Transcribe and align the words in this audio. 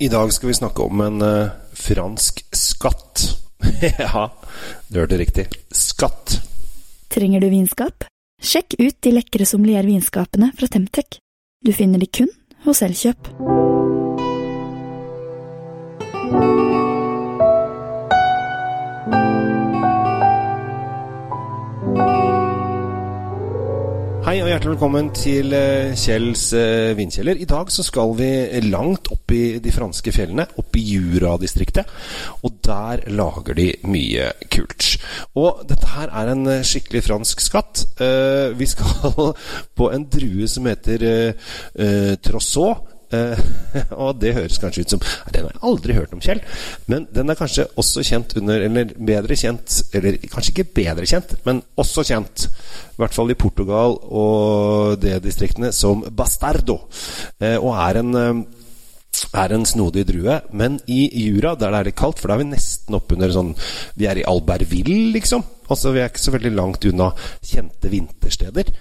I 0.00 0.08
dag 0.08 0.32
skal 0.32 0.46
vi 0.46 0.54
snakke 0.54 0.82
om 0.82 1.00
en 1.00 1.22
uh, 1.22 1.48
fransk 1.72 2.44
skatt. 2.54 3.24
ja, 3.98 4.30
du 4.88 5.00
hørte 5.00 5.18
riktig. 5.18 5.48
Skatt. 5.74 6.38
Trenger 7.10 7.42
du 7.42 7.48
vinskap? 7.50 8.06
Sjekk 8.38 8.78
ut 8.78 9.00
de 9.02 9.16
lekre 9.16 9.46
sommeliervinskapene 9.46 10.52
fra 10.54 10.70
Temtec. 10.70 11.18
Du 11.66 11.74
finner 11.74 11.98
de 11.98 12.06
kun 12.06 12.30
hos 12.68 12.84
Elkjøp. 12.86 13.32
Hei 24.28 24.42
og 24.42 24.50
hjertelig 24.50 24.74
velkommen 24.74 25.06
til 25.16 25.54
eh, 25.56 25.94
Kjells 25.96 26.50
eh, 26.52 26.90
vindkjeller. 26.98 27.38
I 27.40 27.46
dag 27.48 27.70
så 27.72 27.80
skal 27.80 28.10
vi 28.18 28.26
langt 28.66 29.08
opp 29.14 29.32
i 29.32 29.56
de 29.64 29.72
franske 29.72 30.12
fjellene, 30.12 30.44
opp 30.60 30.76
i 30.76 30.82
Jura-distriktet. 30.84 31.88
Og 32.44 32.58
der 32.60 33.06
lager 33.08 33.56
de 33.56 33.70
mye 33.88 34.26
kult. 34.52 34.90
Og 35.32 35.64
dette 35.70 35.88
her 35.94 36.12
er 36.12 36.34
en 36.34 36.44
eh, 36.44 36.60
skikkelig 36.60 37.06
fransk 37.06 37.40
skatt. 37.40 37.86
Vi 38.60 38.68
skal 38.68 39.32
på 39.80 39.90
en 39.96 40.04
drue 40.12 40.52
som 40.52 40.68
heter 40.68 41.08
Trossot. 42.20 42.97
Uh, 43.08 43.38
og 44.04 44.18
det 44.20 44.34
høres 44.36 44.58
kanskje 44.60 44.82
ut 44.84 44.92
som 44.92 45.00
Den 45.32 45.46
har 45.46 45.54
jeg 45.54 45.62
aldri 45.64 45.96
hørt 45.96 46.12
om, 46.12 46.20
Kjell. 46.20 46.42
Men 46.92 47.06
den 47.14 47.32
er 47.32 47.38
kanskje 47.38 47.64
også 47.80 48.04
kjent 48.04 48.34
under 48.36 48.66
Eller 48.66 48.92
bedre 48.92 49.38
kjent 49.38 49.78
Eller 49.96 50.18
kanskje 50.28 50.52
ikke 50.52 50.74
bedre 50.82 51.08
kjent, 51.08 51.32
men 51.46 51.62
også 51.80 52.04
kjent, 52.04 52.48
i 52.92 53.00
hvert 53.00 53.16
fall 53.16 53.32
i 53.32 53.38
Portugal 53.38 53.96
og 53.96 54.98
det 55.00 55.22
distriktene, 55.24 55.72
som 55.72 56.02
bastardo. 56.04 56.82
Uh, 57.40 57.56
og 57.56 57.72
er 57.78 58.02
en 58.02 58.16
uh, 58.18 58.46
er 59.34 59.54
en 59.54 59.66
snodig 59.66 60.04
drue. 60.08 60.40
Men 60.52 60.78
i 60.86 61.08
Jura, 61.24 61.54
der 61.54 61.72
det 61.72 61.80
er 61.80 61.88
litt 61.90 61.98
kaldt, 61.98 62.20
for 62.20 62.30
da 62.30 62.36
er 62.36 62.44
vi 62.44 62.50
nesten 62.52 62.98
oppunder 62.98 63.32
sånn 63.34 63.54
Vi 63.98 64.08
er 64.08 64.20
i 64.20 64.26
Albertville, 64.28 65.12
liksom. 65.16 65.44
Altså 65.68 65.92
Vi 65.92 66.02
er 66.02 66.12
ikke 66.12 66.26
så 66.26 66.34
veldig 66.34 66.54
langt 66.56 66.84
unna 66.88 67.10
kjente 67.44 67.92
vintersteder. 67.92 68.72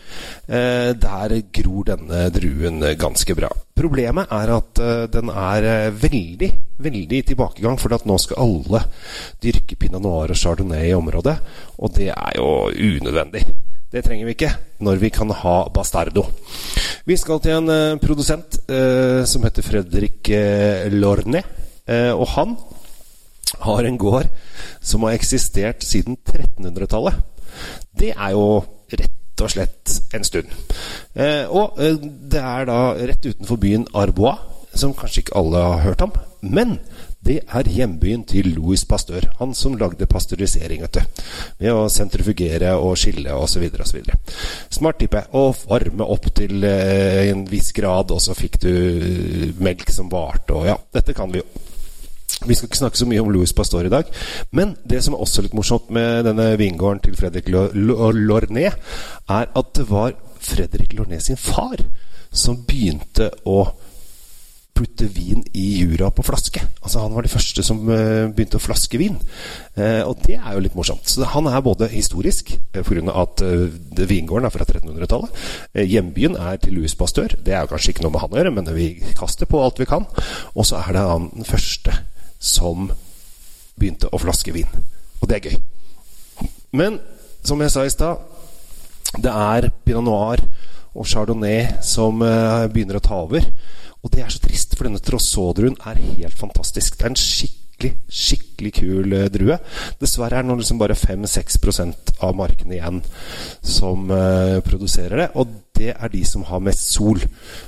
Eh, 0.48 0.92
der 0.96 1.40
gror 1.54 1.90
denne 1.92 2.28
druen 2.34 2.84
ganske 3.00 3.36
bra. 3.38 3.52
Problemet 3.78 4.32
er 4.34 4.52
at 4.56 4.80
eh, 4.82 5.06
den 5.14 5.30
er 5.30 5.68
eh, 5.70 5.94
veldig, 5.94 6.50
veldig 6.82 7.20
i 7.20 7.26
tilbakegang. 7.32 7.78
For 7.78 7.94
nå 7.94 8.18
skal 8.22 8.42
alle 8.42 8.84
dyrke 9.44 9.78
pinot 9.78 10.02
noir 10.04 10.34
og 10.34 10.40
chardonnay 10.40 10.90
i 10.90 10.96
området. 10.98 11.36
Og 11.78 11.94
det 11.98 12.10
er 12.14 12.38
jo 12.40 12.50
unødvendig. 12.72 13.44
Det 13.88 14.04
trenger 14.04 14.28
vi 14.28 14.34
ikke 14.36 14.52
når 14.84 14.98
vi 15.00 15.12
kan 15.14 15.30
ha 15.32 15.58
bastardo. 15.74 16.26
Vi 17.08 17.16
skal 17.16 17.40
til 17.40 17.56
en 17.56 17.72
uh, 17.72 18.00
produsent 18.04 18.58
uh, 18.68 19.24
som 19.24 19.46
heter 19.48 19.64
Fredrik 19.64 20.28
uh, 20.28 20.90
Lorne. 20.92 21.44
og 21.88 22.28
han 22.28 22.58
har 23.64 23.86
en 23.88 23.98
gård 23.98 24.28
som 24.84 25.06
har 25.08 25.16
eksistert 25.16 25.86
siden 25.88 26.18
1300-tallet. 26.20 27.16
Det 27.96 28.12
er 28.12 28.34
jo 28.36 28.60
rett 28.92 29.17
og 29.44 29.54
slett 29.54 29.98
en 30.16 30.26
stund. 30.28 30.52
og 31.50 31.78
det 31.78 32.42
er 32.42 32.70
da 32.70 32.80
rett 32.98 33.26
utenfor 33.26 33.60
byen 33.62 33.88
Arbois, 33.94 34.40
som 34.78 34.94
kanskje 34.94 35.26
ikke 35.26 35.38
alle 35.40 35.64
har 35.64 35.86
hørt 35.86 36.06
om. 36.06 36.14
Men 36.42 36.78
det 37.28 37.42
er 37.50 37.68
hjembyen 37.68 38.24
til 38.24 38.54
Louis 38.56 38.86
Pasteur. 38.86 39.26
Han 39.40 39.54
som 39.58 39.76
lagde 39.78 40.06
pasteurisering, 40.08 40.84
vet 40.86 41.00
du. 41.00 41.24
Ved 41.60 41.74
å 41.74 41.88
sentrifugere 41.92 42.76
og 42.80 42.96
skille 43.00 43.34
osv. 43.36 43.66
osv. 43.84 44.12
Smart 44.70 45.02
type. 45.02 45.24
Å 45.34 45.44
varme 45.68 46.08
opp 46.08 46.30
til 46.38 46.64
eh, 46.68 47.26
en 47.32 47.44
viss 47.50 47.74
grad, 47.76 48.14
og 48.14 48.24
så 48.24 48.38
fikk 48.38 48.62
du 48.64 48.72
eh, 48.72 49.50
melk 49.60 49.90
som 49.92 50.12
varte, 50.14 50.56
og 50.56 50.70
ja. 50.70 50.78
Dette 50.94 51.18
kan 51.18 51.34
vi 51.34 51.42
jo. 51.42 51.67
Vi 52.46 52.56
skal 52.56 52.70
ikke 52.70 52.78
snakke 52.78 53.00
så 53.00 53.08
mye 53.10 53.24
om 53.24 53.32
Louis 53.34 53.54
Pasteur 53.54 53.88
i 53.88 53.92
dag. 53.92 54.10
Men 54.52 54.76
det 54.86 55.02
som 55.04 55.16
er 55.16 55.24
også 55.24 55.42
litt 55.46 55.56
morsomt 55.58 55.90
med 55.94 56.28
denne 56.28 56.52
vingården 56.60 57.02
til 57.06 57.18
Fredrik 57.18 57.50
Lorné, 57.50 58.70
er 58.70 59.50
at 59.50 59.74
det 59.76 59.88
var 59.90 60.14
Fredrik 60.38 60.94
Lorné 60.94 61.20
sin 61.24 61.40
far 61.40 61.82
som 62.32 62.60
begynte 62.68 63.32
å 63.48 63.64
putte 64.78 65.08
vin 65.10 65.42
i 65.58 65.80
jura 65.80 66.12
på 66.14 66.22
flaske. 66.22 66.62
Altså 66.84 67.02
Han 67.02 67.16
var 67.16 67.26
de 67.26 67.32
første 67.32 67.64
som 67.66 67.80
uh, 67.90 68.28
begynte 68.30 68.60
å 68.60 68.62
flaske 68.62 69.00
vin. 69.02 69.16
Uh, 69.74 70.04
og 70.06 70.22
det 70.28 70.36
er 70.38 70.54
jo 70.54 70.62
litt 70.62 70.76
morsomt. 70.78 71.10
Så 71.10 71.26
han 71.34 71.50
er 71.50 71.64
både 71.66 71.90
historisk 71.90 72.54
uh, 72.76 72.84
pga. 72.86 73.16
at 73.24 73.42
vingården 73.98 74.46
er 74.46 74.54
fra 74.54 74.68
1300-tallet. 74.68 75.34
Uh, 75.74 75.82
hjembyen 75.82 76.38
er 76.38 76.62
til 76.62 76.78
Louis 76.78 76.94
Pasteur. 76.94 77.34
Det 77.42 77.56
er 77.56 77.66
jo 77.66 77.74
kanskje 77.74 77.96
ikke 77.96 78.06
noe 78.06 78.14
med 78.14 78.26
han 78.26 78.38
å 78.38 78.40
gjøre, 78.42 78.54
men 78.60 78.70
vi 78.78 78.92
kaster 79.18 79.50
på 79.50 79.64
alt 79.64 79.82
vi 79.82 79.90
kan. 79.90 80.06
Og 80.54 80.70
så 80.70 80.84
er 80.84 80.94
det 80.94 81.08
han 81.10 81.32
den 81.34 81.50
første 81.50 81.98
som 82.40 82.92
begynte 83.78 84.10
å 84.12 84.22
flaske 84.22 84.54
vin. 84.56 84.70
Og 85.22 85.30
det 85.30 85.38
er 85.38 85.50
gøy. 85.50 86.48
Men 86.78 87.00
som 87.46 87.62
jeg 87.62 87.74
sa 87.74 87.86
i 87.86 87.94
stad, 87.94 88.24
det 89.24 89.32
er 89.32 89.70
pinot 89.86 90.06
noir 90.06 90.42
og 90.98 91.08
chardonnay 91.08 91.78
som 91.86 92.20
begynner 92.20 92.98
å 92.98 93.06
ta 93.06 93.22
over. 93.24 93.46
Og 94.08 94.14
det 94.14 94.24
er 94.24 94.32
så 94.32 94.40
trist, 94.40 94.76
for 94.78 94.88
denne 94.88 95.04
trossaudruen 95.04 95.78
er 95.90 96.00
helt 96.00 96.38
fantastisk. 96.40 96.96
Det 96.96 97.04
er 97.04 97.12
en 97.12 97.20
skikkelig, 97.20 97.92
skikkelig 98.08 98.72
kul 98.78 99.16
uh, 99.18 99.26
drue. 99.34 99.58
Dessverre 100.00 100.40
er 100.40 100.46
det 100.46 100.52
nå 100.52 100.56
liksom 100.62 100.80
bare 100.80 100.96
5-6% 100.96 102.14
av 102.24 102.38
markene 102.40 102.78
igjen 102.78 103.02
som 103.60 104.08
uh, 104.08 104.62
produserer 104.66 105.26
det. 105.26 105.28
Og 105.36 105.52
det 105.78 105.92
er 105.96 106.14
de 106.14 106.24
som 106.30 106.46
har 106.48 106.64
mest 106.64 106.94
sol. 106.94 107.20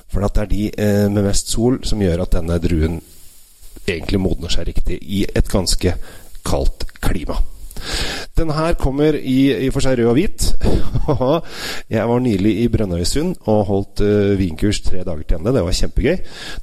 For 0.07 0.23
det 0.23 0.45
er 0.45 0.51
de 0.53 0.63
uh, 0.71 1.07
med 1.11 1.27
mest 1.27 1.51
sol 1.51 1.81
som 1.83 2.05
gjør 2.05 2.23
at 2.23 2.37
denne 2.37 2.61
druen 2.63 3.01
egentlig 3.87 4.19
modner 4.21 4.51
seg 4.53 4.69
riktig 4.71 4.99
i 5.01 5.23
et 5.35 5.49
ganske 5.51 5.95
kaldt 6.45 6.85
klima. 7.03 7.39
Den 8.37 8.51
her 8.51 8.73
kommer 8.79 9.15
i, 9.15 9.51
i 9.65 9.69
for 9.73 9.83
seg 9.83 9.99
rød 9.99 10.09
og 10.11 10.17
hvit. 10.17 10.47
jeg 11.95 12.07
var 12.11 12.21
nylig 12.23 12.53
i 12.63 12.67
Brønnøysund 12.71 13.35
og 13.51 13.65
holdt 13.69 14.03
uh, 14.03 14.35
vinkurs 14.39 14.81
tre 14.85 15.03
dager 15.07 15.23
til 15.23 15.39
ende. 15.39 15.53
Det 15.55 15.63
var 15.65 15.77
kjempegøy. 15.79 16.17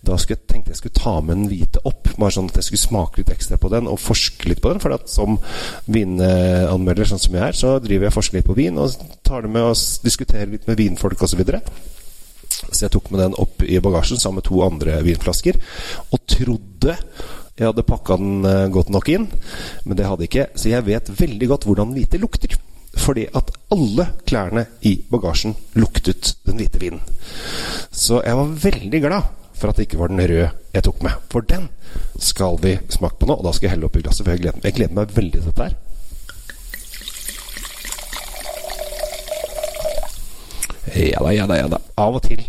Da 0.06 0.18
jeg, 0.20 0.40
tenkte 0.48 0.72
jeg 0.72 0.80
skulle 0.80 1.00
ta 1.00 1.18
med 1.20 1.40
den 1.40 1.48
hvite 1.52 1.82
opp, 1.88 2.12
bare 2.16 2.36
sånn 2.36 2.50
at 2.52 2.60
jeg 2.60 2.68
skulle 2.70 2.84
smake 2.84 3.22
litt 3.22 3.32
ekstra 3.34 3.60
på 3.60 3.72
den 3.72 3.90
og 3.90 4.00
forske 4.02 4.48
litt 4.50 4.62
på 4.64 4.72
den. 4.72 4.82
For 4.82 4.96
som 5.10 5.40
vinanmelder, 5.92 7.08
sånn 7.08 7.22
som 7.22 7.36
jeg 7.36 7.44
er, 7.48 7.58
så 7.58 7.76
driver 7.82 8.08
jeg 8.08 8.14
og 8.14 8.18
forsker 8.20 8.40
litt 8.40 8.48
på 8.48 8.58
vin 8.58 8.80
og 8.80 8.96
tar 9.26 9.44
det 9.44 9.52
med 9.52 9.68
og 9.72 9.76
diskuterer 10.04 10.52
litt 10.52 10.68
med 10.68 10.80
vinfolk 10.80 11.20
osv. 11.20 11.36
Så, 11.36 11.42
videre. 11.42 11.58
Så 12.64 12.86
jeg 12.86 12.94
tok 12.96 13.10
med 13.12 13.22
den 13.24 13.36
opp 13.42 13.64
i 13.66 13.80
bagasjen 13.82 14.20
sammen 14.20 14.40
med 14.40 14.48
to 14.48 14.62
andre 14.66 15.00
vinflasker 15.06 15.58
og 16.10 16.22
trodde 16.30 16.96
jeg 17.56 17.70
hadde 17.70 17.86
pakka 17.88 18.18
den 18.20 18.44
eh, 18.44 18.66
godt 18.68 18.90
nok 18.92 19.08
inn, 19.08 19.30
men 19.88 19.96
det 19.96 20.04
hadde 20.04 20.26
jeg 20.26 20.28
ikke. 20.28 20.48
Så 20.60 20.68
jeg 20.68 20.84
vet 20.84 21.08
veldig 21.08 21.46
godt 21.48 21.64
hvordan 21.64 21.94
hvite 21.96 22.20
lukter. 22.20 22.52
Fordi 22.96 23.26
at 23.36 23.50
alle 23.72 24.06
klærne 24.28 24.66
i 24.88 24.94
bagasjen 25.08 25.54
luktet 25.76 26.34
den 26.48 26.60
hvite 26.60 26.80
vinen. 26.80 27.00
Så 27.92 28.20
jeg 28.24 28.36
var 28.36 28.54
veldig 28.66 29.00
glad 29.04 29.32
for 29.56 29.70
at 29.72 29.80
det 29.80 29.86
ikke 29.86 30.00
var 30.02 30.12
den 30.12 30.20
røde 30.20 30.50
jeg 30.74 30.84
tok 30.84 31.00
med. 31.04 31.16
For 31.32 31.48
den 31.48 31.68
skal 32.20 32.60
vi 32.60 32.76
smake 32.92 33.16
på 33.20 33.28
nå, 33.28 33.38
og 33.38 33.48
da 33.48 33.56
skal 33.56 33.70
jeg 33.70 33.76
helle 33.76 33.88
oppi 33.88 34.04
glasset. 34.04 34.24
For 34.26 34.36
jeg 34.36 34.44
gleder, 34.44 34.64
jeg 34.64 34.76
gleder 34.76 34.96
meg 35.00 35.16
veldig 35.16 35.40
til 35.40 35.48
dette 35.48 35.68
her. 35.70 35.78
Ja 40.96 41.20
da, 41.20 41.32
ja 41.34 41.46
da, 41.48 41.58
ja 41.60 41.68
da. 41.68 41.80
Av 42.00 42.16
og 42.16 42.22
til 42.24 42.44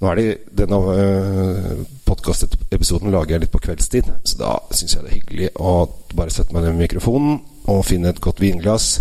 nå 0.00 0.08
er 0.10 0.18
det 0.18 0.28
Denne 0.56 0.78
uh, 0.80 1.82
podkastepisoden 2.08 3.12
lager 3.12 3.36
jeg 3.36 3.44
litt 3.44 3.52
på 3.52 3.60
kveldstid, 3.62 4.08
så 4.26 4.38
da 4.40 4.54
syns 4.74 4.96
jeg 4.96 5.04
det 5.04 5.10
er 5.10 5.18
hyggelig 5.18 5.50
å 5.62 5.74
bare 6.16 6.32
sette 6.34 6.56
meg 6.56 6.64
ned 6.64 6.74
med 6.74 6.86
mikrofonen 6.86 7.38
og 7.70 7.84
finne 7.86 8.10
et 8.10 8.22
godt 8.22 8.40
vinglass 8.42 8.96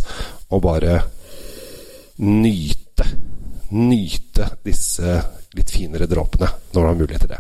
og 0.49 0.63
bare 0.65 0.99
nyte 2.21 3.07
Nyte 3.69 4.47
disse 4.65 5.19
litt 5.53 5.69
finere 5.69 6.07
dråpene 6.09 6.47
når 6.73 6.79
du 6.81 6.87
har 6.87 6.95
mulighet 6.97 7.21
til 7.21 7.31
det. 7.35 7.37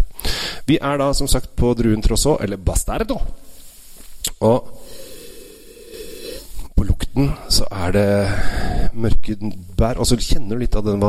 Vi 0.69 0.75
er 0.77 0.99
da 1.01 1.07
som 1.17 1.29
sagt 1.29 1.55
på 1.57 1.71
druen 1.77 2.03
Trosso, 2.05 2.35
eller 2.37 2.61
Bastardo. 2.61 3.17
Og 4.45 4.69
på 6.77 6.85
lukten 6.85 7.31
så 7.49 7.65
er 7.81 7.95
det 7.97 8.05
mørke 9.01 9.35
bær. 9.77 9.99
Og 9.99 10.07
så 10.09 10.17
kjenner 10.19 10.55
du 10.55 10.63
litt 10.63 10.77
av 10.77 10.85
den 10.87 11.03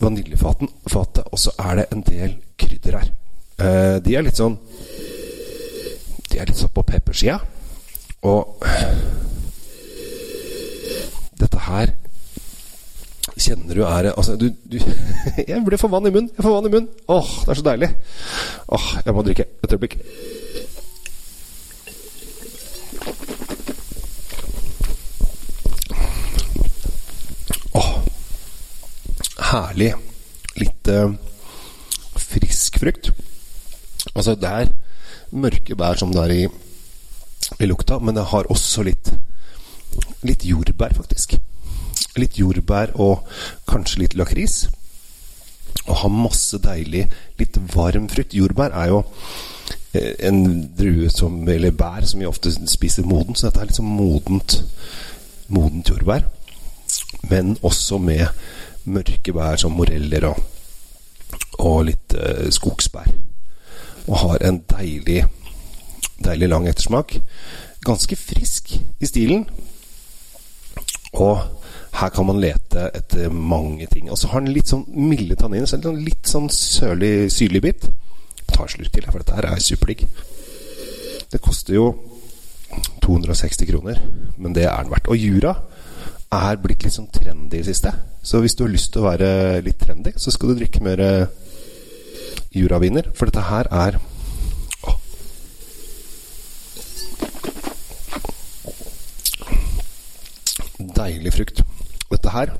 vaniljefatet, 0.00 1.24
og 1.28 1.38
så 1.38 1.54
er 1.60 1.80
det 1.80 1.86
en 1.92 2.04
del 2.06 2.36
krydder 2.60 2.98
her. 2.98 3.10
Eh, 3.60 3.96
de 4.04 4.16
er 4.16 4.24
litt 4.24 4.38
sånn 4.40 4.54
De 6.30 6.38
er 6.40 6.48
litt 6.48 6.56
sånn 6.56 6.72
på 6.72 6.84
peppersida. 6.86 7.40
Og 8.24 8.62
dette 11.40 11.60
her 11.66 11.92
kjenner 13.40 13.76
du 13.76 13.82
er 13.86 14.10
Altså, 14.12 14.36
du, 14.36 14.50
du 14.64 14.78
Jeg 15.50 15.62
blir 15.64 15.80
for 15.80 15.92
vann 15.92 16.08
i 16.08 16.12
munnen. 16.12 16.30
Jeg 16.36 16.44
får 16.44 16.56
vann 16.56 16.68
i 16.68 16.74
munnen. 16.74 16.90
Åh, 17.08 17.32
det 17.44 17.52
er 17.52 17.60
så 17.60 17.66
deilig. 17.66 17.90
Åh, 18.76 18.86
jeg 19.04 19.16
må 19.16 19.24
drikke. 19.26 19.48
Et 19.64 19.74
øyeblikk. 19.76 19.98
Herlig 29.50 29.94
litt 30.60 30.88
eh, 30.90 31.12
frisk 32.20 32.78
frukt. 32.82 33.10
Altså, 34.14 34.36
det 34.38 34.50
er 34.50 34.72
mørke 35.30 35.76
bær 35.78 35.98
som 35.98 36.12
det 36.14 36.24
er 36.24 36.34
i, 36.34 36.42
i 37.58 37.68
lukta, 37.68 37.98
men 37.98 38.16
det 38.18 38.28
har 38.32 38.50
også 38.50 38.84
litt, 38.86 39.12
litt 40.26 40.46
jordbær, 40.46 40.94
faktisk. 40.98 41.36
Litt 42.18 42.38
jordbær 42.38 42.94
og 43.00 43.26
kanskje 43.70 44.04
litt 44.04 44.18
lakris. 44.18 44.64
Og 45.86 45.96
har 46.02 46.12
masse 46.12 46.58
deilig, 46.62 47.06
litt 47.38 47.58
varm 47.74 48.08
frukt. 48.10 48.34
Jordbær 48.36 48.74
er 48.76 48.90
jo 48.92 49.02
eh, 49.94 50.14
en 50.28 50.42
drue 50.78 51.10
som, 51.14 51.42
eller 51.48 51.74
bær 51.74 52.06
som 52.06 52.22
vi 52.22 52.30
ofte 52.30 52.52
spiser 52.70 53.06
moden, 53.06 53.38
så 53.38 53.48
dette 53.48 53.66
er 53.66 53.74
sånn 53.74 53.90
modent, 53.98 54.60
modent 55.50 55.90
jordbær. 55.90 56.26
Men 57.30 57.56
også 57.66 57.98
med 58.02 58.26
mørke 58.84 59.34
bær 59.36 59.60
som 59.60 59.74
moreller 59.76 60.28
og, 60.30 60.40
og 61.58 61.84
litt 61.90 62.16
eh, 62.16 62.48
skogsbær. 62.54 63.10
Og 64.08 64.16
har 64.24 64.46
en 64.46 64.60
deilig, 64.70 65.24
deilig 66.24 66.48
lang 66.50 66.68
ettersmak. 66.70 67.18
Ganske 67.84 68.16
frisk 68.16 68.74
i 68.76 69.08
stilen. 69.08 69.46
Og 71.12 71.40
her 72.00 72.12
kan 72.14 72.26
man 72.26 72.40
lete 72.42 72.88
etter 72.94 73.30
mange 73.30 73.86
ting. 73.90 74.10
Og 74.10 74.18
så 74.18 74.30
har 74.32 74.44
den 74.44 74.54
litt 74.54 74.70
sånn 74.70 74.86
milde 74.94 75.36
tanniner. 75.38 75.68
Så 75.68 75.80
en 75.80 76.04
litt 76.04 76.28
sånn 76.30 76.48
sørlig, 76.54 77.30
syrlig 77.34 77.64
bit. 77.66 77.88
Ta 78.50 78.64
en 78.64 78.72
slurk 78.72 78.92
til, 78.94 79.06
for 79.10 79.22
dette 79.22 79.36
her 79.36 79.50
er 79.50 79.62
superdigg. 79.62 80.06
Det 81.30 81.38
koster 81.42 81.76
jo 81.76 81.90
260 83.02 83.68
kroner, 83.70 84.00
men 84.38 84.54
det 84.54 84.66
er 84.66 84.82
den 84.82 84.90
verdt. 84.92 85.10
Og 85.10 85.18
Jura 85.18 85.54
er 86.30 86.60
blitt 86.62 86.84
litt 86.84 86.94
sånn 86.94 87.10
trendy 87.10 87.58
i 87.58 87.62
det 87.62 87.72
siste. 87.72 87.90
Så 88.22 88.38
hvis 88.42 88.54
du 88.54 88.64
har 88.64 88.70
lyst 88.72 88.92
til 88.94 89.02
å 89.02 89.08
være 89.08 89.60
litt 89.66 89.80
trendy, 89.82 90.12
så 90.16 90.30
skal 90.30 90.52
du 90.52 90.60
drikke 90.60 90.82
mer 90.84 91.02
eh, 91.02 91.26
juraviner. 92.54 93.10
For 93.18 93.30
dette 93.30 93.42
her 93.48 93.70
er 93.70 93.98
å. 94.86 94.94
Deilig 101.00 101.34
frukt. 101.34 101.62
Dette 102.10 102.34
her 102.34 102.54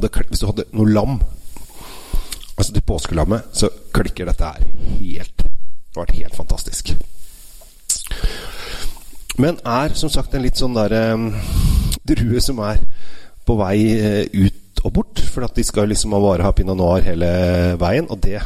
det, 0.00 0.10
Hvis 0.28 0.40
du 0.42 0.46
hadde 0.48 0.64
noe 0.76 0.90
lam 0.90 1.14
Altså 2.54 2.72
til 2.72 2.84
påskelammet, 2.86 3.48
så 3.52 3.68
klikker 3.92 4.28
dette 4.28 4.46
her 4.46 4.62
helt. 5.00 5.42
Det 5.42 5.96
har 5.96 6.04
vært 6.04 6.18
helt 6.20 6.36
fantastisk. 6.38 6.92
Men 9.42 9.58
er 9.66 9.96
som 9.98 10.12
sagt 10.12 10.34
en 10.34 10.44
litt 10.44 10.60
sånn 10.60 10.76
derre 10.76 11.00
um, 11.18 11.32
drue 12.08 12.40
som 12.42 12.60
er 12.64 12.82
på 13.44 13.56
vei 13.60 13.78
uh, 14.00 14.44
ut 14.46 14.84
og 14.84 14.92
bort. 14.98 15.22
For 15.32 15.46
at 15.46 15.56
de 15.56 15.64
skal 15.66 15.90
liksom 15.90 16.16
bare 16.16 16.44
ha 16.46 16.52
pinot 16.56 16.78
noir 16.78 17.04
hele 17.06 17.30
veien. 17.80 18.08
Og 18.10 18.20
det, 18.24 18.40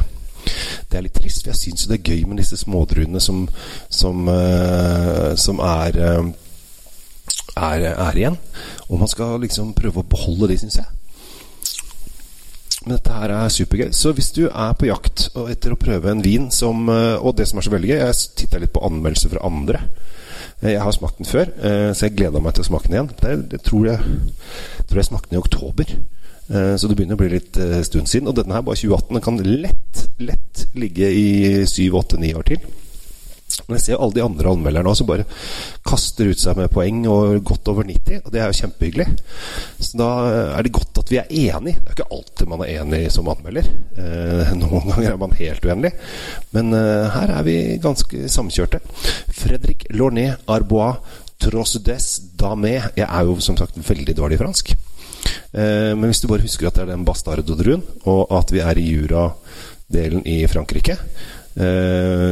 det 0.89 0.99
er 0.99 1.05
litt 1.05 1.17
trist, 1.17 1.43
for 1.43 1.53
jeg 1.53 1.61
syns 1.63 1.87
det 1.89 1.99
er 1.99 2.13
gøy 2.13 2.27
med 2.27 2.41
disse 2.41 2.59
smådruene 2.59 3.21
som, 3.23 3.45
som, 3.89 4.27
uh, 4.27 5.35
som 5.39 5.59
er, 5.63 5.99
uh, 5.99 6.31
er, 7.55 7.91
er 7.91 8.23
igjen. 8.23 8.39
Og 8.89 9.03
man 9.03 9.11
skal 9.11 9.37
liksom 9.43 9.75
prøve 9.77 10.03
å 10.03 10.09
beholde 10.15 10.51
de, 10.53 10.61
syns 10.63 10.79
jeg. 10.81 10.95
Men 12.85 12.95
dette 12.95 13.11
her 13.11 13.33
er 13.35 13.51
supergøy. 13.51 13.89
Så 13.91 14.13
hvis 14.15 14.31
du 14.31 14.45
er 14.47 14.75
på 14.79 14.87
jakt 14.87 15.27
etter 15.51 15.75
å 15.75 15.79
prøve 15.79 16.13
en 16.13 16.21
vin 16.23 16.45
som 16.47 16.87
Og 16.87 17.33
det 17.35 17.49
som 17.49 17.59
er 17.59 17.65
så 17.65 17.73
veldig 17.73 17.89
gøy, 17.89 17.97
jeg 17.99 18.29
titta 18.39 18.61
litt 18.63 18.71
på 18.71 18.85
anmeldelser 18.87 19.33
fra 19.33 19.43
andre. 19.43 19.81
Jeg 20.61 20.81
har 20.83 20.91
smakt 20.91 21.21
den 21.21 21.29
før, 21.29 21.51
så 21.95 22.05
jeg 22.05 22.17
gleda 22.19 22.41
meg 22.43 22.55
til 22.55 22.65
å 22.65 22.67
smake 22.67 22.89
den 22.89 22.97
igjen. 22.97 23.11
Det, 23.21 23.35
det 23.53 23.59
tror, 23.63 23.85
jeg, 23.87 24.17
tror 24.89 24.99
jeg 24.99 25.07
smakte 25.07 25.31
den 25.31 25.37
i 25.37 25.39
oktober. 25.39 25.93
Så 26.49 26.89
det 26.89 26.97
begynner 26.97 27.15
å 27.15 27.21
bli 27.21 27.29
litt 27.31 27.59
stund 27.87 28.09
siden. 28.11 28.27
Og 28.27 28.35
denne 28.35 28.57
her 28.57 28.65
bare 28.67 28.75
2018. 28.81 29.15
Den 29.15 29.23
kan 29.23 29.39
lett, 29.39 30.01
lett 30.19 30.65
ligge 30.75 31.07
i 31.15 31.29
7-8-9 31.63 32.33
år 32.41 32.47
til. 32.49 32.67
Men 33.69 33.77
jeg 33.77 33.85
ser 33.85 33.95
jo 33.95 34.01
alle 34.01 34.17
de 34.17 34.25
andre 34.25 34.53
anmelderne 34.55 34.95
som 34.97 35.05
bare 35.05 35.27
kaster 35.85 36.31
ut 36.31 36.41
seg 36.41 36.57
med 36.57 36.71
poeng 36.73 37.03
og 37.05 37.37
godt 37.45 37.69
over 37.69 37.85
90. 37.85 38.23
Og 38.25 38.33
det 38.33 38.41
er 38.41 38.49
jo 38.49 38.57
kjempehyggelig. 38.63 39.05
Så 39.77 39.99
da 40.01 40.09
er 40.57 40.65
det 40.65 40.73
godt 40.73 41.01
at 41.03 41.11
vi 41.13 41.19
er 41.21 41.29
enige. 41.29 41.77
Det 41.77 41.91
er 41.91 41.97
ikke 41.99 42.09
alltid 42.17 42.49
man 42.49 42.63
er 42.65 42.73
enig 42.81 43.01
som 43.13 43.29
anmelder. 43.29 43.69
Eh, 43.93 44.53
noen 44.57 44.89
ganger 44.89 45.11
er 45.11 45.21
man 45.21 45.37
helt 45.37 45.69
uenig. 45.69 45.93
Men 46.55 46.73
eh, 46.73 47.09
her 47.13 47.35
er 47.37 47.45
vi 47.45 47.57
ganske 47.83 48.25
samkjørte. 48.33 48.81
Fredrik 49.37 49.85
Lornet 49.93 50.49
Arbois 50.49 50.97
Trosdes 51.39 52.09
Damé. 52.39 52.79
Jeg 52.97 53.05
er 53.05 53.27
jo 53.27 53.37
som 53.43 53.57
sagt 53.59 53.77
veldig 53.77 54.17
dårlig 54.17 54.39
i 54.39 54.43
fransk. 54.43 54.73
Eh, 54.73 55.93
men 55.93 56.07
hvis 56.09 56.23
du 56.23 56.29
bare 56.31 56.45
husker 56.45 56.69
at 56.71 56.79
det 56.79 56.87
er 56.87 56.95
den 56.95 57.05
bastardodruen, 57.05 57.85
og 58.09 58.33
at 58.33 58.53
vi 58.55 58.65
er 58.65 58.81
i 58.81 58.89
Jura-delen 58.89 60.25
i 60.25 60.41
Frankrike, 60.49 60.97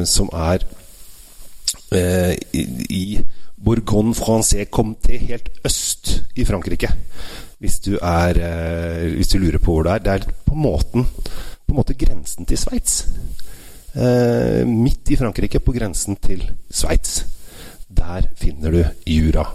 som 0.08 0.30
er 0.32 0.62
i, 1.92 2.64
i 2.90 3.04
Bourgogne 3.64 4.14
Francais 4.16 4.68
Comté, 4.70 5.18
helt 5.18 5.50
øst 5.66 6.24
i 6.36 6.46
Frankrike. 6.46 6.92
Hvis 7.60 7.80
du, 7.80 7.98
er, 8.02 8.38
eh, 8.38 9.14
hvis 9.16 9.28
du 9.28 9.38
lurer 9.38 9.58
på 9.58 9.72
hvor 9.72 9.84
det 9.84 9.92
er. 9.92 9.98
Det 9.98 10.14
er 10.14 10.32
på, 10.46 10.56
måten, 10.56 11.08
på 11.68 11.74
en 11.74 11.80
måte 11.80 11.98
grensen 11.98 12.46
til 12.46 12.58
Sveits. 12.58 13.08
Eh, 13.96 14.68
midt 14.68 15.10
i 15.10 15.16
Frankrike, 15.18 15.60
på 15.60 15.74
grensen 15.74 16.16
til 16.22 16.44
Sveits. 16.70 17.26
Der 17.90 18.30
finner 18.36 18.72
du 18.72 18.84
Jura. 19.08 19.48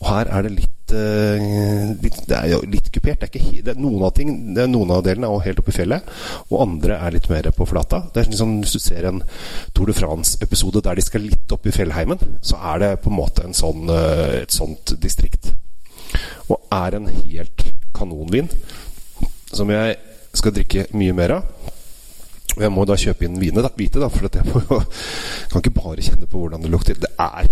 Og 0.00 0.08
her 0.08 0.32
er 0.32 0.42
det 0.42 0.54
litt, 0.56 0.77
eh, 0.96 1.92
litt 2.02 2.18
Det 2.28 2.36
er 2.36 2.50
jo 2.52 2.60
litt 2.70 2.90
kupert. 2.92 3.20
Det 3.20 3.28
er 3.28 3.32
ikke, 3.40 3.62
det 3.64 3.74
er 3.74 3.80
noen, 3.80 4.02
av 4.06 4.12
ting, 4.16 4.32
det 4.56 4.64
er 4.64 4.70
noen 4.70 4.92
av 4.94 5.04
delene 5.06 5.30
er 5.30 5.46
helt 5.46 5.62
oppe 5.62 5.72
i 5.74 5.76
fjellet, 5.78 6.10
og 6.48 6.64
andre 6.64 6.98
er 6.98 7.16
litt 7.16 7.28
mer 7.32 7.50
på 7.54 7.68
flata. 7.68 8.02
Det 8.12 8.22
er 8.22 8.30
liksom, 8.32 8.58
Hvis 8.64 8.76
du 8.76 8.82
ser 8.82 9.08
en 9.08 9.22
Tour 9.76 9.90
de 9.90 9.96
France-episode 9.96 10.82
der 10.84 10.98
de 10.98 11.06
skal 11.06 11.26
litt 11.26 11.54
opp 11.54 11.66
i 11.66 11.74
fjellheimen, 11.74 12.20
så 12.42 12.60
er 12.72 12.84
det 12.84 12.92
på 13.04 13.12
en 13.12 13.18
måte 13.18 13.46
en 13.46 13.56
sånn, 13.56 13.88
et 14.42 14.54
sånt 14.54 14.94
distrikt. 15.00 15.52
Og 16.48 16.60
er 16.72 16.96
en 16.96 17.08
helt 17.08 17.66
kanonvin 17.96 18.48
som 19.52 19.70
jeg 19.72 19.96
skal 20.36 20.54
drikke 20.54 20.88
mye 20.96 21.16
mer 21.16 21.38
av. 21.38 21.54
Og 22.56 22.64
jeg 22.64 22.74
må 22.74 22.84
da 22.88 22.96
kjøpe 22.98 23.26
inn 23.26 23.38
vine, 23.38 23.62
da, 23.62 23.70
hvite, 23.70 24.00
da, 24.02 24.08
for 24.10 24.26
jeg 24.26 24.44
jo, 24.50 24.80
kan 25.52 25.62
ikke 25.62 25.76
bare 25.76 26.04
kjenne 26.04 26.26
på 26.26 26.40
hvordan 26.42 26.64
det 26.64 26.72
lukter. 26.72 26.98
Det 26.98 27.12
er, 27.22 27.50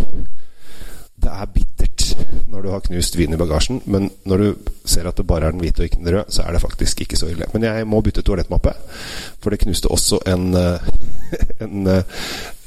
det 1.22 1.32
er 1.32 1.52
bittert 1.52 1.75
når 2.52 2.62
du 2.62 2.68
har 2.72 2.84
knust 2.84 3.16
vin 3.18 3.34
i 3.34 3.38
bagasjen, 3.40 3.80
men 3.84 4.10
når 4.28 4.42
du 4.42 4.70
ser 4.84 5.08
at 5.08 5.18
det 5.18 5.26
bare 5.26 5.48
er 5.48 5.54
den 5.54 5.62
hvite 5.64 5.82
og 5.82 5.88
ikke 5.88 6.00
den 6.02 6.12
røde, 6.14 6.24
så 6.32 6.42
er 6.42 6.54
det 6.54 6.62
faktisk 6.62 7.00
ikke 7.04 7.18
så 7.18 7.30
ille. 7.32 7.48
Men 7.52 7.66
jeg 7.66 7.86
må 7.88 8.00
bytte 8.04 8.24
toalettmappe, 8.26 8.72
for 9.42 9.50
det 9.50 9.60
knuste 9.64 9.90
også 9.92 10.20
en, 10.32 10.46
en, 11.64 11.88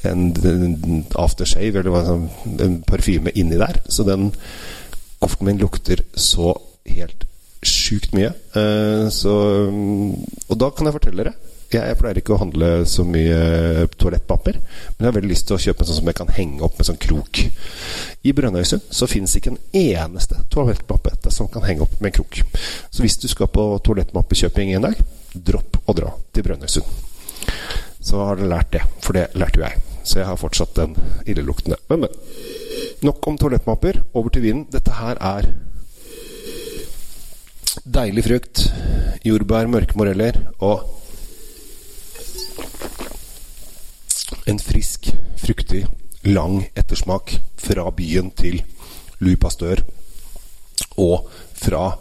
en, 0.04 0.26
en 0.52 1.06
aftershave, 1.14 1.84
eller 1.84 2.28
en 2.66 2.82
parfyme 2.86 3.32
inni 3.34 3.58
der. 3.60 3.80
Så 3.88 4.06
den 4.08 4.30
kofferten 5.20 5.46
min 5.46 5.60
lukter 5.60 6.02
så 6.16 6.54
helt 6.86 7.26
sjukt 7.62 8.14
mye. 8.16 8.32
Så, 9.12 9.36
og 10.48 10.60
da 10.60 10.70
kan 10.70 10.88
jeg 10.88 10.96
fortelle 10.96 11.24
dere 11.24 11.49
jeg, 11.78 11.90
jeg, 11.90 11.98
pleier 12.00 12.18
ikke 12.20 12.34
å 12.34 12.40
handle 12.40 12.70
så 12.88 13.04
mye 13.06 13.86
toalettpapir, 14.00 14.58
men 14.58 15.04
jeg 15.04 15.08
har 15.08 15.16
veldig 15.16 15.30
lyst 15.30 15.46
til 15.48 15.56
å 15.56 15.62
kjøpe 15.62 15.84
en 15.84 15.90
sånn 15.90 16.00
som 16.00 16.10
jeg 16.10 16.18
kan 16.20 16.32
henge 16.36 16.64
opp 16.66 16.78
med 16.80 16.88
sånn 16.88 17.00
krok. 17.00 17.42
I 18.26 18.34
Brønnøysund 18.36 18.88
så 18.90 19.08
fins 19.10 19.36
ikke 19.38 19.54
en 19.54 19.60
eneste 19.76 20.40
toalettmappe 20.52 21.30
som 21.30 21.48
kan 21.52 21.64
henge 21.68 21.86
opp 21.86 21.94
med 22.00 22.10
en 22.10 22.18
krok. 22.20 22.42
Så 22.90 23.04
hvis 23.04 23.18
du 23.22 23.28
skal 23.30 23.50
på 23.52 23.66
toalettmappekjøping 23.86 24.74
en 24.74 24.90
dag, 24.90 24.98
dropp 25.32 25.80
å 25.86 25.96
dra 25.96 26.12
til 26.34 26.46
Brønnøysund. 26.48 26.90
Så 28.00 28.20
har 28.24 28.38
dere 28.40 28.50
lært 28.54 28.74
det, 28.74 28.84
for 29.04 29.16
det 29.16 29.28
lærte 29.38 29.60
jo 29.60 29.66
jeg. 29.66 29.82
Så 30.02 30.20
jeg 30.20 30.26
har 30.26 30.38
fortsatt 30.40 30.78
den 30.78 30.94
illeluktende. 31.28 31.76
Men, 31.90 32.06
men. 32.06 32.14
Nok 33.04 33.26
om 33.28 33.36
toalettmapper. 33.40 34.00
Over 34.16 34.32
til 34.32 34.46
vinen. 34.46 34.64
Dette 34.72 34.96
her 34.96 35.20
er 35.20 35.50
deilig 37.84 38.24
frukt, 38.26 38.64
jordbær, 39.24 39.68
mørke 39.70 39.98
moreller 39.98 40.36
og 40.58 40.99
en 44.50 44.58
frisk, 44.58 45.12
fruktig, 45.38 45.86
lang 46.22 46.64
ettersmak 46.74 47.36
fra 47.56 47.86
byen 47.94 48.30
til 48.34 48.62
Louis 49.22 49.38
Pasteur. 49.38 49.84
Og 50.98 51.28
fra 51.54 51.92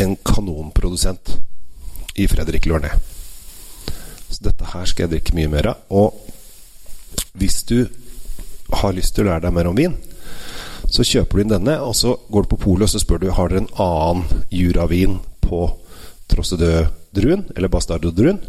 en 0.00 0.14
kanonprodusent 0.16 1.34
i 2.16 2.26
Fredrik 2.30 2.66
Lørné. 2.66 2.94
Så 4.30 4.40
dette 4.46 4.70
her 4.72 4.88
skal 4.88 5.04
jeg 5.04 5.12
drikke 5.12 5.36
mye 5.36 5.50
mer 5.52 5.68
av. 5.74 5.84
Og 5.92 6.16
hvis 7.36 7.60
du 7.68 7.84
har 8.72 8.96
lyst 8.96 9.14
til 9.14 9.26
å 9.26 9.32
lære 9.32 9.44
deg 9.44 9.56
mer 9.58 9.68
om 9.68 9.76
vin, 9.76 9.98
så 10.88 11.04
kjøper 11.04 11.38
du 11.38 11.44
inn 11.44 11.52
denne, 11.52 11.76
og 11.84 11.94
så 11.96 12.16
går 12.32 12.46
du 12.46 12.52
på 12.54 12.62
polet 12.64 12.88
og 12.88 12.92
så 12.92 13.00
spør 13.00 13.20
du 13.20 13.30
har 13.36 13.52
dere 13.52 13.66
en 13.66 13.70
annen 13.80 14.44
juravin 14.52 15.20
på 15.44 15.66
Trossedø-druen, 16.32 17.44
eller 17.52 17.72
Bastardo-druen. 17.72 18.40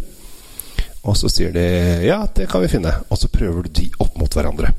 Og 1.03 1.17
så 1.19 1.29
sier 1.31 1.51
de 1.55 1.63
ja, 2.05 2.21
det 2.35 2.47
kan 2.51 2.63
vi 2.63 2.71
finne. 2.71 2.93
Og 3.11 3.19
så 3.19 3.31
prøver 3.31 3.65
du 3.65 3.81
de 3.81 3.89
opp 4.03 4.15
mot 4.19 4.33
hverandre. 4.33 4.71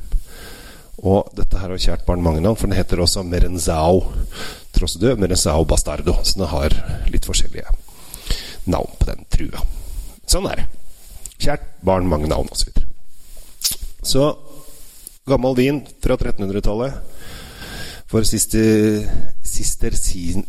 Og 1.05 1.29
dette 1.37 1.61
her 1.61 1.69
har 1.69 1.83
kjært 1.83 2.07
barn 2.07 2.23
mange 2.25 2.41
navn, 2.41 2.57
for 2.57 2.71
den 2.71 2.79
heter 2.79 3.03
også 3.03 3.27
Merenzao 3.29 4.01
Trossedø, 4.75 5.13
Merenzao 5.21 5.67
Bastardo. 5.69 6.17
Så 6.25 6.39
den 6.39 6.49
har 6.49 6.75
litt 7.13 7.29
forskjellige 7.29 7.69
navn 8.73 8.97
på 8.99 9.11
den 9.11 9.27
trua. 9.29 9.61
Sånn 10.31 10.49
er 10.49 10.63
det. 10.63 10.67
Kjært 11.45 11.67
barn 11.85 12.09
mange 12.09 12.31
navn, 12.31 12.49
osv. 12.53 12.73
Så 12.73 12.85
så 14.05 14.25
gammel 15.29 15.57
vin 15.57 15.79
fra 16.05 16.17
1300-tallet 16.19 16.93
for 18.13 18.27
sister, 18.29 19.07
sistersin, 19.55 20.45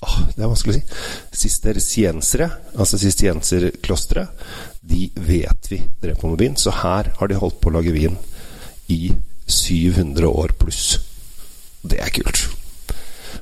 Oh, 0.00 0.20
Det 0.34 0.42
er 0.42 0.48
vanskelig 0.48 0.74
å 0.74 0.78
si. 0.78 1.00
Sistersiensere, 1.44 2.48
altså 2.76 2.98
sistersienserklosteret, 3.00 4.44
de 4.82 5.10
vet 5.14 5.70
vi 5.70 5.80
drev 6.02 6.16
på 6.20 6.30
med 6.30 6.40
vin. 6.40 6.56
Så 6.56 6.72
her 6.82 7.12
har 7.18 7.28
de 7.28 7.38
holdt 7.38 7.60
på 7.60 7.70
å 7.70 7.76
lage 7.78 7.92
vin 7.94 8.16
i 8.88 9.12
700 9.46 10.28
år 10.28 10.54
pluss. 10.58 10.98
Det 11.82 12.00
er 12.00 12.12
kult. 12.14 12.48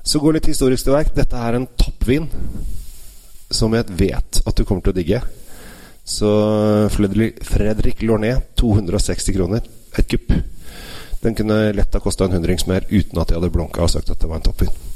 Så 0.02 0.20
gå 0.22 0.32
litt 0.32 0.48
historisk 0.48 0.86
til 0.86 0.96
verk. 0.96 1.14
Dette 1.16 1.36
er 1.36 1.58
en 1.58 1.68
toppvin 1.78 2.28
som 3.50 3.74
jeg 3.74 3.88
vet 3.98 4.42
at 4.44 4.56
du 4.56 4.64
kommer 4.64 4.84
til 4.84 4.94
å 4.94 4.98
digge. 4.98 5.22
Så 6.08 6.28
Fredrik 6.94 8.02
Lorné, 8.08 8.38
260 8.56 9.36
kroner. 9.36 9.64
Et 9.98 10.08
kupp. 10.08 10.32
Den 11.20 11.34
kunne 11.34 11.72
lett 11.74 11.94
ha 11.94 12.00
kosta 12.00 12.24
en 12.24 12.36
hundrings 12.36 12.66
mer 12.68 12.86
uten 12.88 13.18
at 13.18 13.30
jeg 13.30 13.40
hadde 13.40 13.52
blunka 13.52 13.82
og 13.84 13.90
sagt 13.92 14.10
at 14.12 14.20
det 14.20 14.30
var 14.30 14.40
en 14.40 14.46
toppvin. 14.46 14.87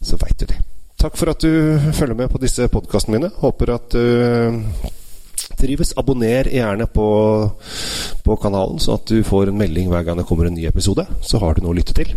Så 0.00 0.18
veit 0.20 0.38
du 0.38 0.46
det. 0.48 0.60
Takk 0.98 1.18
for 1.18 1.30
at 1.30 1.42
du 1.42 1.78
følger 1.94 2.16
med 2.18 2.30
på 2.32 2.40
disse 2.42 2.66
podkastene 2.72 3.18
mine. 3.18 3.32
Håper 3.38 3.74
at 3.76 3.92
du 3.94 4.88
trives. 5.58 5.92
Abonner 5.96 6.48
gjerne 6.52 6.86
på, 6.86 7.08
på, 8.24 8.36
kanalen, 8.42 8.78
så 8.82 8.96
at 8.98 9.10
du 9.10 9.22
får 9.26 9.50
en 9.50 9.58
melding 9.58 9.90
hver 9.90 10.04
gang 10.06 10.18
det 10.20 10.26
kommer 10.28 10.48
en 10.48 10.56
ny 10.56 10.66
episode. 10.68 11.04
Så 11.24 11.40
har 11.42 11.56
du 11.56 11.64
noe 11.64 11.74
å 11.74 11.78
lytte 11.78 11.96
til. 11.96 12.14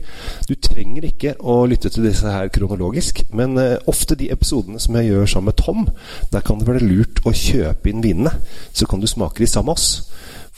Du 0.49 0.55
trenger 0.55 1.07
ikke 1.09 1.35
å 1.39 1.61
lytte 1.69 1.91
til 1.93 2.05
disse 2.07 2.29
her 2.31 2.51
kronologisk, 2.53 3.23
men 3.37 3.57
uh, 3.59 3.77
ofte 3.91 4.17
de 4.19 4.31
episodene 4.33 4.81
som 4.81 4.97
jeg 4.99 5.11
gjør 5.11 5.33
sammen 5.33 5.51
med 5.51 5.61
Tom, 5.61 5.87
der 6.33 6.45
kan 6.45 6.61
det 6.61 6.69
være 6.69 6.85
lurt 6.85 7.23
å 7.25 7.35
kjøpe 7.35 7.91
inn 7.91 8.03
vinene. 8.05 8.35
Så 8.73 8.89
kan 8.89 9.01
du 9.01 9.09
smake 9.09 9.43
de 9.43 9.49
sammen 9.49 9.71
med 9.71 9.79
oss. 9.79 9.89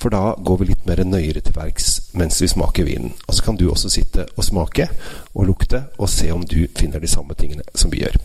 For 0.04 0.12
da 0.12 0.34
går 0.36 0.58
vi 0.60 0.66
litt 0.68 0.84
mer 0.84 1.00
nøyere 1.08 1.40
til 1.40 1.56
verks 1.56 2.10
mens 2.20 2.42
vi 2.44 2.50
smaker 2.52 2.84
vinen. 2.84 3.14
Og 3.24 3.38
så 3.38 3.46
kan 3.46 3.56
du 3.56 3.70
også 3.72 3.92
sitte 3.94 4.26
og 4.36 4.44
smake 4.44 4.90
og 5.32 5.46
lukte 5.48 5.86
og 5.96 6.12
se 6.12 6.28
om 6.34 6.44
du 6.44 6.66
finner 6.76 7.00
de 7.00 7.08
samme 7.08 7.38
tingene 7.40 7.64
som 7.72 7.94
vi 7.94 8.02
gjør. 8.02 8.18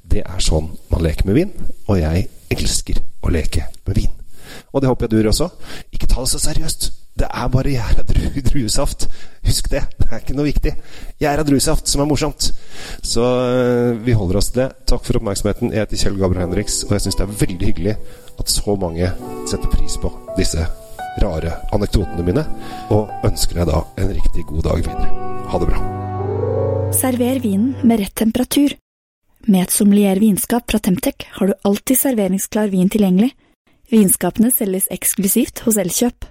Det 0.00 0.22
er 0.24 0.40
sånn 0.40 0.70
man 0.88 1.02
leker 1.04 1.28
med 1.28 1.36
vin, 1.36 1.50
og 1.90 1.98
jeg 2.00 2.28
elsker 2.54 3.02
å 3.20 3.32
leke 3.34 3.66
med 3.84 3.98
vin. 4.00 4.14
Og 4.72 4.80
det 4.80 4.88
håper 4.88 5.04
jeg 5.04 5.12
du 5.12 5.16
gjør 5.18 5.28
også. 5.34 5.48
Ikke 5.92 6.08
ta 6.08 6.24
det 6.24 6.30
så 6.32 6.40
seriøst. 6.40 6.86
Det 7.20 7.28
er 7.28 7.50
bare 7.52 7.74
gjæra 7.74 8.04
dru 8.08 8.40
druesaft. 8.48 9.04
Husk 9.44 9.68
det. 9.74 9.82
Det 9.98 10.08
er 10.08 10.22
ikke 10.22 10.36
noe 10.38 10.48
viktig. 10.48 10.72
Gjæra 11.20 11.44
druesaft 11.46 11.90
som 11.90 12.02
er 12.02 12.08
morsomt. 12.10 12.48
Så 13.04 13.24
øh, 13.24 14.00
vi 14.06 14.16
holder 14.16 14.40
oss 14.40 14.48
til 14.50 14.62
det. 14.62 14.70
Takk 14.88 15.04
for 15.04 15.20
oppmerksomheten. 15.20 15.74
Jeg 15.74 15.84
heter 15.84 16.00
Kjell 16.06 16.16
Gabriel 16.22 16.46
Henriks, 16.46 16.80
og 16.88 16.96
jeg 16.96 17.04
syns 17.06 17.20
det 17.20 17.28
er 17.28 17.36
veldig 17.44 17.68
hyggelig 17.70 17.98
at 18.40 18.56
så 18.56 18.78
mange 18.80 19.12
setter 19.50 19.70
pris 19.76 20.00
på 20.00 20.10
disse 20.40 20.64
rare 21.22 21.52
anekdotene 21.74 22.24
mine, 22.26 22.44
og 22.94 23.10
ønsker 23.26 23.60
deg 23.60 23.70
da 23.70 23.82
en 24.00 24.10
riktig 24.14 24.46
god 24.48 24.66
dag 24.68 24.82
videre. 24.82 25.28
Ha 25.52 25.60
det 25.60 25.70
bra. 25.70 25.82
Server 26.94 27.40
vinen 27.42 27.74
med 27.82 28.02
rett 28.02 28.14
temperatur. 28.18 28.76
Med 29.46 29.66
et 29.66 29.74
sommelier 29.74 30.20
vinskap 30.22 30.70
fra 30.70 30.80
Temtec 30.80 31.26
har 31.36 31.50
du 31.50 31.54
alltid 31.68 32.00
serveringsklar 32.00 32.70
vin 32.72 32.88
tilgjengelig. 32.92 33.34
Vinskapene 33.92 34.50
selges 34.54 34.88
eksklusivt 34.94 35.66
hos 35.66 35.76
Elkjøp. 35.80 36.24